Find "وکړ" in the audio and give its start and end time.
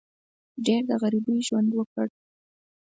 1.73-2.07